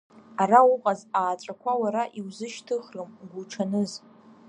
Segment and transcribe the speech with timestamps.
[0.41, 3.91] Ара уҟаз, ааҵәақәа уара иузышьҭыхрым, угәуҽаныз!